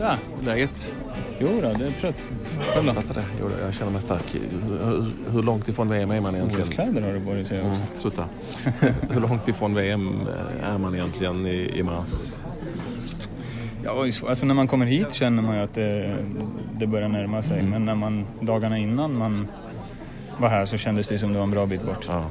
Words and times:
Tja! 0.00 0.18
Läget? 0.44 0.92
Jo 1.38 1.48
då, 1.62 1.72
det 1.78 1.86
är 1.86 1.90
trött. 1.90 2.26
Själv 2.58 2.86
Jag 2.86 2.94
då? 2.94 3.00
fattar 3.00 3.14
det. 3.14 3.24
Jo, 3.40 3.48
då, 3.48 3.64
jag 3.64 3.74
känner 3.74 3.92
mig 3.92 4.00
stark. 4.00 4.36
Hur, 4.68 5.12
hur 5.32 5.42
långt 5.42 5.68
ifrån 5.68 5.88
VM 5.88 6.10
är 6.10 6.20
man 6.20 6.34
egentligen? 6.34 6.62
OS-kläder 6.66 7.02
har 7.02 7.12
du 7.12 7.20
på 7.20 7.32
dig 7.32 7.44
ser 7.44 7.56
jag 7.56 7.66
Mm, 7.66 7.78
sluta. 7.94 8.24
hur 9.10 9.20
långt 9.20 9.48
ifrån 9.48 9.74
VM 9.74 10.20
är 10.62 10.78
man 10.78 10.94
egentligen 10.94 11.46
i, 11.46 11.78
i 11.78 11.82
mars? 11.82 12.32
Ja, 13.84 14.04
alltså 14.28 14.46
när 14.46 14.54
man 14.54 14.68
kommer 14.68 14.86
hit 14.86 15.12
känner 15.12 15.42
man 15.42 15.56
ju 15.56 15.62
att 15.62 15.74
det, 15.74 16.16
det 16.78 16.86
börjar 16.86 17.08
närma 17.08 17.42
sig. 17.42 17.58
Mm. 17.58 17.70
Men 17.70 17.84
när 17.84 17.94
man, 17.94 18.26
dagarna 18.40 18.78
innan 18.78 19.18
man 19.18 19.48
var 20.38 20.48
här 20.48 20.66
så 20.66 20.76
kändes 20.76 21.08
det 21.08 21.18
som 21.18 21.32
det 21.32 21.38
var 21.38 21.44
en 21.44 21.50
bra 21.50 21.66
bit 21.66 21.82
bort. 21.86 22.04
Ja. 22.08 22.24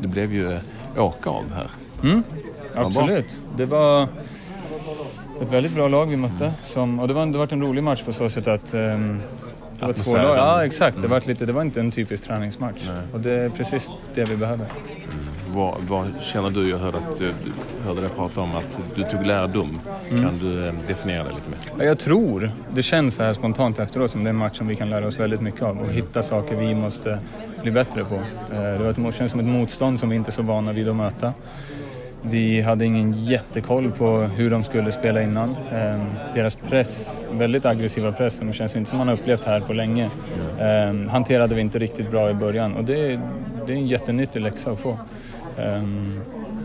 Det 0.00 0.08
blev 0.08 0.34
ju 0.34 0.58
åka 0.96 1.30
av 1.30 1.44
här. 1.54 1.70
Mm, 2.02 2.22
absolut. 2.74 3.40
Det 3.56 3.66
var 3.66 4.08
ett 5.40 5.52
väldigt 5.52 5.72
bra 5.74 5.88
lag 5.88 6.06
vi 6.06 6.16
mötte. 6.16 6.52
Som, 6.62 7.00
och 7.00 7.08
det 7.08 7.14
var, 7.14 7.26
det 7.26 7.38
var 7.38 7.52
en 7.52 7.62
rolig 7.62 7.82
match 7.82 8.02
på 8.02 8.12
så 8.12 8.28
sätt 8.28 8.48
att 8.48 8.74
ehm, 8.74 9.20
det 9.80 9.86
var 9.86 9.92
två 9.92 10.16
lag. 10.16 10.36
Ja, 10.38 10.64
exakt. 10.64 10.94
Det, 10.94 10.98
Mm. 11.06 11.10
var 11.10 11.28
lite, 11.28 11.46
det 11.46 11.52
var 11.52 11.62
inte 11.62 11.80
en 11.80 11.90
typisk 11.90 12.26
träningsmatch. 12.26 12.82
Nej. 12.88 12.96
Och 13.12 13.20
det 13.20 13.32
är 13.32 13.48
precis 13.48 13.90
det 14.14 14.24
vi 14.30 14.36
behöver. 14.36 14.66
Vad, 15.54 15.74
vad 15.88 16.06
känner 16.20 16.50
du? 16.50 16.70
Jag 16.70 16.78
hörde, 16.78 16.96
att 16.98 17.18
du, 17.18 17.32
hörde 17.86 18.00
dig 18.00 18.10
prata 18.16 18.40
om 18.40 18.56
att 18.56 18.80
du 18.94 19.02
tog 19.02 19.26
lärdom. 19.26 19.80
Mm. 20.10 20.22
Kan 20.24 20.38
du 20.38 20.66
eh, 20.68 20.74
definiera 20.86 21.24
det 21.24 21.30
lite 21.30 21.50
mer? 21.50 21.58
Ja, 21.78 21.84
Jag 21.84 21.98
tror, 21.98 22.52
det 22.74 22.82
känns 22.82 23.14
så 23.14 23.22
här 23.22 23.32
spontant 23.32 23.78
efteråt 23.78 24.10
som 24.10 24.24
det 24.24 24.28
är 24.28 24.30
en 24.30 24.36
match 24.36 24.56
som 24.58 24.66
vi 24.68 24.76
kan 24.76 24.90
lära 24.90 25.06
oss 25.06 25.20
väldigt 25.20 25.40
mycket 25.40 25.62
av 25.62 25.78
och 25.78 25.88
hitta 25.92 26.22
saker 26.22 26.56
vi 26.56 26.74
måste 26.74 27.18
bli 27.62 27.70
bättre 27.70 28.04
på. 28.04 28.14
Eh, 28.14 28.20
Det 28.62 28.78
var 28.78 28.90
ett, 28.90 28.96
mo- 28.96 29.12
känns 29.12 29.30
som 29.30 29.40
ett 29.40 29.46
motstånd 29.46 30.00
som 30.00 30.08
vi 30.08 30.16
inte 30.16 30.30
är 30.30 30.32
så 30.32 30.42
vana 30.42 30.72
vid 30.72 30.88
att 30.88 30.96
möta. 30.96 31.32
Vi 32.24 32.60
hade 32.60 32.84
ingen 32.84 33.12
jättekoll 33.12 33.90
på 33.90 34.16
hur 34.16 34.50
de 34.50 34.64
skulle 34.64 34.92
spela 34.92 35.22
innan. 35.22 35.50
Eh, 35.72 36.02
Deras 36.34 36.56
press, 36.56 37.26
väldigt 37.32 37.64
aggressiva 37.66 38.12
press, 38.12 38.36
som 38.36 38.52
känns 38.52 38.76
inte 38.76 38.90
som 38.90 38.98
man 38.98 39.08
har 39.08 39.14
upplevt 39.14 39.44
här 39.44 39.60
på 39.60 39.72
länge, 39.72 40.10
eh, 40.58 41.10
hanterade 41.10 41.54
vi 41.54 41.60
inte 41.60 41.78
riktigt 41.78 42.10
bra 42.10 42.30
i 42.30 42.34
början 42.34 42.74
och 42.74 42.84
det, 42.84 43.20
det 43.66 43.72
är 43.72 43.76
en 43.76 43.86
jättenyttig 43.86 44.40
läxa 44.40 44.70
att 44.70 44.80
få. 44.80 44.90
Eh, 45.56 45.82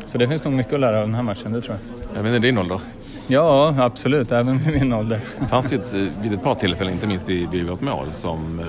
Så 0.06 0.18
det 0.18 0.28
finns 0.28 0.44
nog 0.44 0.54
mycket 0.54 0.74
att 0.74 0.80
lära 0.80 0.96
av 1.00 1.06
den 1.06 1.16
här 1.16 1.24
matchen, 1.24 1.52
det 1.54 1.62
tror 1.62 1.78
jag. 2.16 2.24
Vet 2.24 2.36
inte 2.36 2.48
din 2.48 2.58
ålder. 2.58 2.80
Ja, 3.28 3.76
absolut, 3.80 4.32
även 4.32 4.58
med 4.58 4.74
min 4.74 4.94
ålder. 4.94 5.20
Det 5.40 5.46
fanns 5.46 5.74
ju 5.74 5.78
ett, 5.78 5.94
eh, 5.94 6.00
vid 6.22 6.34
ett 6.34 6.44
par 6.44 6.56
tillfällen, 6.56 6.94
inte 6.94 7.08
minst 7.08 7.30
vid, 7.30 7.50
vid 7.50 7.66
vårt 7.66 7.82
mål, 7.82 8.08
som 8.14 8.62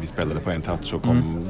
vi 0.00 0.06
spelade 0.06 0.40
på 0.40 0.50
en 0.50 0.62
touch 0.62 0.94
och 0.94 1.02
kom, 1.02 1.48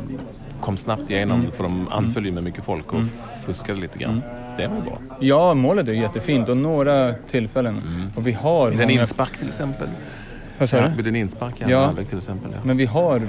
kom 0.61 0.77
snabbt 0.77 1.11
igenom. 1.11 1.41
Mm. 1.41 1.53
För 1.53 1.63
de 1.65 1.89
anföll 1.89 2.27
ju 2.27 2.33
med 2.33 2.45
mycket 2.45 2.65
folk 2.65 2.93
och 2.93 3.01
fuskade 3.47 3.81
lite 3.81 3.99
grann. 3.99 4.23
Det 4.57 4.67
var 4.67 4.77
ju 4.77 4.83
bra. 4.83 4.99
Ja, 5.21 5.55
målet 5.55 5.89
är 5.89 5.93
jättefint 5.93 6.49
och 6.49 6.57
några 6.57 7.13
tillfällen. 7.13 7.83
Och 8.17 8.27
vi 8.27 8.33
har 8.33 8.71
en 8.71 8.77
många... 8.79 8.91
inspark 8.91 9.37
till 9.39 9.49
exempel. 9.49 9.89
Vad 10.59 10.69
sa 10.69 10.81
du? 10.81 10.89
Vid 10.97 11.07
en 11.07 11.17
inspark 11.17 11.61
i 11.61 11.65
Ja. 11.69 11.93
till 12.09 12.19
exempel. 12.19 12.51
Ja. 12.55 12.59
Men 12.65 12.77
vi 12.77 12.87
har 12.87 13.23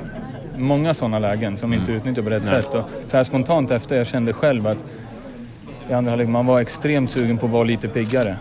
många 0.58 0.94
sådana 0.94 1.20
lägen 1.20 1.58
som 1.58 1.74
inte 1.74 1.92
utnyttjar 1.92 2.24
på 2.24 2.30
rätt 2.30 2.44
Mm. 2.44 2.54
Nej. 2.54 2.64
sätt. 2.64 2.74
Och 2.74 2.90
så 3.06 3.18
här 3.18 3.24
spontant 3.24 3.72
efter, 3.72 3.98
jag 3.98 4.08
kände 4.08 4.34
själv 4.34 4.68
att 4.68 4.86
i 5.90 5.94
andra 5.94 6.12
halvlek, 6.12 6.30
man 6.30 6.46
var 6.46 6.60
extremt 6.60 7.10
sugen 7.10 7.38
på 7.38 7.46
att 7.46 7.52
vara 7.52 7.64
lite 7.64 7.88
piggare. 7.88 8.36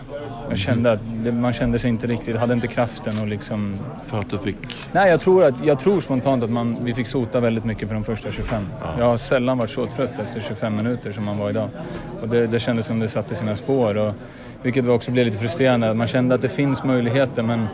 Jag 0.49 0.57
kände 0.57 0.91
att 0.91 0.99
det, 1.23 1.31
man 1.31 1.53
kände 1.53 1.79
sig 1.79 1.89
inte 1.89 2.07
riktigt, 2.07 2.35
hade 2.35 2.53
inte 2.53 2.67
kraften 2.67 3.19
och 3.21 3.27
liksom... 3.27 3.75
För 4.05 4.19
att 4.19 4.29
du 4.29 4.37
fick... 4.37 4.57
Nej, 4.91 5.09
jag 5.09 5.19
tror, 5.19 5.43
att, 5.43 5.65
jag 5.65 5.79
tror 5.79 6.01
spontant 6.01 6.43
att 6.43 6.49
man, 6.49 6.77
vi 6.81 6.93
fick 6.93 7.07
sota 7.07 7.39
väldigt 7.39 7.65
mycket 7.65 7.87
för 7.87 7.95
de 7.95 8.03
första 8.03 8.31
25. 8.31 8.63
Ja. 8.81 8.93
Jag 8.99 9.05
har 9.05 9.17
sällan 9.17 9.57
varit 9.57 9.69
så 9.71 9.85
trött 9.85 10.19
efter 10.19 10.41
25 10.41 10.75
minuter 10.75 11.11
som 11.11 11.25
man 11.25 11.37
var 11.37 11.49
idag. 11.49 11.69
Och 12.21 12.29
det, 12.29 12.47
det 12.47 12.59
kändes 12.59 12.85
som 12.85 12.99
det 12.99 13.07
satte 13.07 13.35
sina 13.35 13.55
spår. 13.55 13.97
Och, 13.97 14.13
vilket 14.61 14.87
också 14.87 15.11
blev 15.11 15.25
lite 15.25 15.37
frustrerande. 15.37 15.93
Man 15.93 16.07
kände 16.07 16.35
att 16.35 16.41
det 16.41 16.49
finns 16.49 16.83
möjligheter 16.83 17.41
men, 17.43 17.65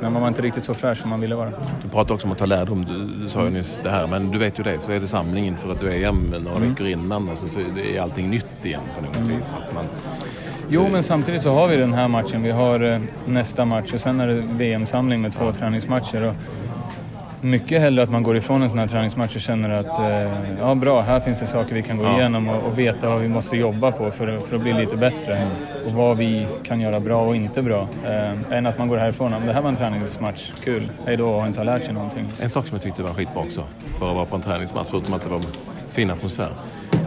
men 0.00 0.12
man 0.12 0.22
var 0.22 0.28
inte 0.28 0.42
riktigt 0.42 0.64
så 0.64 0.74
fräsch 0.74 0.98
som 0.98 1.10
man 1.10 1.20
ville 1.20 1.34
vara. 1.34 1.52
Du 1.82 1.88
pratade 1.88 2.14
också 2.14 2.26
om 2.26 2.32
att 2.32 2.38
ta 2.38 2.46
lärdom. 2.46 2.84
Du, 2.84 3.22
du 3.22 3.28
sa 3.28 3.44
ju 3.44 3.50
nyss 3.50 3.80
det 3.82 3.90
här, 3.90 4.06
men 4.06 4.30
du 4.30 4.38
vet 4.38 4.58
ju 4.58 4.62
det. 4.62 4.80
Så 4.80 4.92
är 4.92 5.00
det 5.00 5.06
samling 5.08 5.46
inför 5.46 5.72
ett 5.72 5.82
VM 5.82 6.34
några 6.44 6.56
Mm. 6.56 6.68
veckor 6.70 6.86
innan 6.86 7.28
och 7.28 7.38
så, 7.38 7.48
så 7.48 7.60
är 7.60 8.00
allting 8.00 8.30
nytt 8.30 8.64
igen 8.64 8.80
på 8.98 9.04
något 9.20 9.28
vis. 9.30 9.52
Att 9.66 9.74
man, 9.74 9.84
Jo, 10.68 10.88
men 10.92 11.02
samtidigt 11.02 11.42
så 11.42 11.52
har 11.54 11.68
vi 11.68 11.76
den 11.76 11.92
här 11.92 12.08
matchen. 12.08 12.42
Vi 12.42 12.50
har 12.50 12.92
eh, 12.92 13.00
nästa 13.26 13.64
match 13.64 13.92
och 13.94 14.00
sen 14.00 14.20
är 14.20 14.26
det 14.26 14.34
VM-samling 14.34 15.20
med 15.22 15.32
två 15.32 15.52
träningsmatcher. 15.52 16.22
Och 16.22 16.34
mycket 17.40 17.80
hellre 17.80 18.02
att 18.02 18.10
man 18.10 18.22
går 18.22 18.36
ifrån 18.36 18.62
en 18.62 18.70
sån 18.70 18.78
här 18.78 18.86
träningsmatch 18.86 19.34
och 19.34 19.40
känner 19.40 19.70
att 19.70 19.98
eh, 19.98 20.32
ja, 20.60 20.74
bra, 20.74 21.00
här 21.00 21.20
finns 21.20 21.40
det 21.40 21.46
saker 21.46 21.74
vi 21.74 21.82
kan 21.82 21.96
gå 21.96 22.04
Ja. 22.04 22.18
igenom 22.18 22.48
och, 22.48 22.62
och 22.66 22.78
veta 22.78 23.08
vad 23.08 23.20
vi 23.20 23.28
måste 23.28 23.56
jobba 23.56 23.92
på 23.92 24.10
för, 24.10 24.38
för 24.38 24.56
att 24.56 24.62
bli 24.62 24.72
lite 24.72 24.96
bättre. 24.96 25.46
Och 25.86 25.92
vad 25.92 26.16
vi 26.16 26.46
kan 26.62 26.80
göra 26.80 27.00
bra 27.00 27.22
och 27.26 27.36
inte 27.36 27.62
bra. 27.62 27.88
Eh, 28.06 28.56
än 28.58 28.66
att 28.66 28.78
man 28.78 28.88
går 28.88 28.96
härifrån 28.96 29.34
och 29.34 29.42
det 29.46 29.52
här 29.52 29.60
var 29.62 29.68
en 29.68 29.76
träningsmatch, 29.76 30.52
kul, 30.64 30.82
hej 31.06 31.16
då 31.16 31.28
och 31.30 31.46
inte 31.46 31.60
har 31.60 31.64
lärt 31.64 31.84
sig 31.84 31.94
någonting. 31.94 32.26
En 32.40 32.50
sak 32.50 32.66
som 32.66 32.74
jag 32.74 32.82
tyckte 32.82 33.02
var 33.02 33.10
skitbra 33.14 33.42
också, 33.42 33.62
för 33.98 34.08
att 34.10 34.16
vara 34.16 34.26
på 34.26 34.36
en 34.36 34.42
träningsmatch, 34.42 34.86
förutom 34.90 35.14
att 35.14 35.22
det 35.22 35.28
var 35.28 35.40
fin 35.88 36.10
atmosfär. 36.10 36.48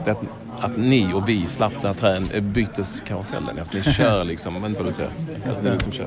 Det 0.06 0.10
är 0.10 0.12
att, 0.12 0.22
att 0.62 0.78
ni 0.78 1.14
och 1.14 1.30
vi 1.30 1.46
slapp 1.48 1.74
den 1.82 1.96
här 1.96 2.02
trän- 2.10 2.30
eh, 2.36 2.42
byteskarusellen. 2.42 3.60
Att 3.62 3.74
ni 3.74 3.82
kör 3.84 4.24
liksom, 4.24 4.54
men 4.62 4.74
vad 4.74 4.86
du 4.86 4.92
säger. 4.94 5.12
Att 5.50 5.64
ni 5.64 5.70
liksom 5.72 5.92
kör. 5.92 6.06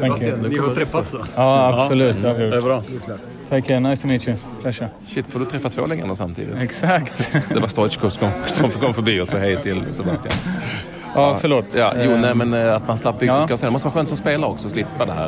You. 0.00 0.48
Vi 0.48 0.58
har 0.58 0.74
träffats 0.74 1.10
då. 1.12 1.18
Ja, 1.36 1.80
absolut. 1.82 2.22
det 2.22 2.34
vi 2.34 2.50
Det 2.50 2.56
är 2.56 2.62
bra. 2.62 2.82
Take 3.48 3.62
care, 3.68 3.80
nice 3.80 4.02
to 4.02 4.08
meet 4.08 4.28
you. 4.28 4.36
Pleasure. 4.62 4.88
Shit, 5.08 5.26
får 5.30 5.38
du 5.40 5.44
träffa 5.46 5.68
två 5.68 5.86
legender 5.86 6.14
samtidigt? 6.14 6.54
Exakt. 6.62 7.32
Det 7.48 7.60
var 7.60 7.68
Stoichkov 7.68 8.10
som, 8.10 8.30
kom 8.80 8.94
förbi 8.94 9.20
och 9.20 9.28
sa 9.28 9.38
hej 9.38 9.62
till 9.62 9.82
Sebastian. 9.90 10.34
Ja, 11.14 11.36
förlåt. 11.40 11.74
Ja, 11.76 11.92
jo, 12.04 12.10
Eh, 12.10 12.18
nej, 12.20 12.34
men 12.34 12.54
eh, 12.54 12.74
att 12.74 12.88
man 12.88 12.98
slapp 12.98 13.18
byteskarusellen. 13.18 13.58
Ja. 13.60 13.66
Det 13.66 13.70
måste 13.72 13.88
vara 13.88 13.94
skönt 13.94 14.08
som 14.08 14.16
spelare 14.18 14.50
också, 14.50 14.66
att 14.66 14.72
slippa 14.72 15.06
det 15.06 15.12
här. 15.12 15.26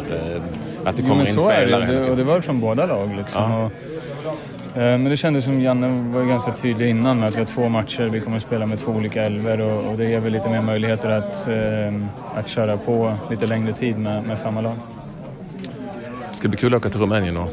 Att 0.84 0.96
det 0.96 1.02
Jo, 1.02 1.08
kommer 1.08 1.14
men 1.16 1.26
in 1.26 1.34
så 1.34 1.48
är 1.48 1.54
spelare 1.62 1.80
det. 1.80 1.86
hela 1.86 2.00
det. 2.04 2.10
Och 2.10 2.16
det 2.16 2.24
var 2.24 2.40
från 2.40 2.60
båda 2.60 2.86
lag 2.86 3.14
liksom. 3.16 3.42
Ja. 3.42 3.64
Och, 3.64 3.72
men 4.76 5.04
det 5.04 5.16
kändes 5.16 5.44
som 5.44 5.60
Janne 5.60 6.12
var 6.18 6.24
ganska 6.24 6.52
tydlig 6.52 6.88
innan 6.90 7.20
med 7.20 7.28
att 7.28 7.34
vi 7.34 7.38
har 7.38 7.44
två 7.46 7.68
matcher. 7.68 8.02
Vi 8.02 8.20
kommer 8.20 8.36
att 8.36 8.42
spela 8.42 8.66
med 8.66 8.78
två 8.78 8.92
olika 8.92 9.22
elver 9.22 9.60
och, 9.60 9.90
och 9.90 9.96
det 9.98 10.04
ger 10.04 10.20
väl 10.20 10.32
lite 10.32 10.50
mer 10.50 10.62
möjligheter 10.62 11.08
att, 11.08 11.48
eh, 11.48 12.38
att 12.38 12.48
köra 12.48 12.76
på 12.76 13.14
lite 13.30 13.46
längre 13.46 13.72
tid 13.72 13.98
med, 13.98 14.24
med 14.24 14.38
samma 14.38 14.60
lag. 14.60 14.74
Ska 16.30 16.42
det 16.42 16.48
bli 16.48 16.58
kul 16.58 16.74
att 16.74 16.78
åka 16.80 16.88
till 16.88 17.00
Rumänien 17.00 17.36
och 17.36 17.50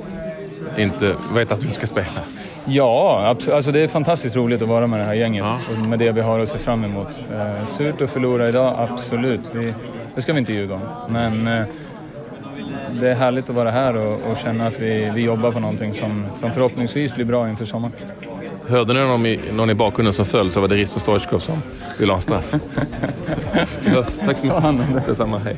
inte 0.78 1.16
veta 1.36 1.54
att 1.54 1.60
du 1.60 1.66
inte 1.68 1.78
ska 1.78 1.88
spela? 1.88 2.22
Ja, 2.66 3.28
absolut. 3.30 3.56
Alltså 3.56 3.72
det 3.72 3.80
är 3.80 3.88
fantastiskt 3.88 4.36
roligt 4.36 4.62
att 4.62 4.68
vara 4.68 4.88
med 4.88 5.00
det 5.00 5.06
här 5.06 5.14
gänget 5.14 5.46
Ja. 5.48 5.58
och 5.82 5.88
med 5.88 6.00
det 6.00 6.12
vi 6.12 6.22
har 6.22 6.40
att 6.40 6.50
se 6.50 6.58
fram 6.58 6.84
emot. 6.84 7.24
Eh, 7.34 7.66
surt 7.66 8.02
att 8.02 8.10
förlora 8.10 8.50
idag, 8.50 8.76
absolut. 8.78 9.52
Vi, 9.54 9.74
det 10.16 10.22
ska 10.22 10.34
vi 10.34 10.40
inte 10.40 10.54
ljuga 10.54 10.76
om. 10.76 10.82
Men 11.10 11.48
eh, 11.48 11.66
det 13.02 13.10
är 13.10 13.16
härligt 13.16 13.50
att 13.50 13.56
vara 13.56 13.72
här 13.72 13.96
och, 13.96 14.32
och 14.32 14.38
känna 14.38 14.68
att 14.68 14.80
vi, 14.80 15.12
vi 15.16 15.22
jobbar 15.22 15.52
på 15.52 15.60
någonting 15.60 15.94
som, 15.94 16.26
som 16.38 16.52
förhoppningsvis 16.52 17.16
blir 17.16 17.26
bra 17.26 17.50
inför 17.50 17.66
sommaren. 17.66 17.94
Hörde 18.68 18.94
ni 18.94 19.00
någon 19.00 19.26
i, 19.26 19.40
någon 19.54 19.70
i 19.70 19.74
bakgrunden 19.74 20.14
som 20.14 20.26
föll 20.26 20.52
så 20.52 20.62
var 20.62 20.68
det 20.68 20.76
Risto 20.76 21.00
Stoichkov 21.00 21.40
som 21.40 21.56
ville 22.00 22.12
ha 22.12 22.18
en 22.18 22.22
straff. 22.22 22.52
Tack 24.26 24.38
så 24.38 24.46
mycket. 24.46 25.06
Detsamma, 25.06 25.38
hej. 25.38 25.56